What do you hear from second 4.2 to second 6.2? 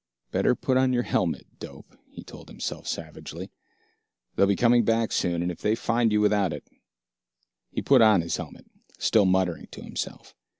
"They'll be coming back soon, and if they find you